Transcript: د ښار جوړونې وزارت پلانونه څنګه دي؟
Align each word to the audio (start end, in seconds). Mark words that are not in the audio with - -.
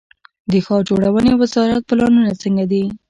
د 0.51 0.53
ښار 0.65 0.81
جوړونې 0.89 1.31
وزارت 1.41 1.81
پلانونه 1.89 2.31
څنګه 2.43 2.65
دي؟ 2.71 2.83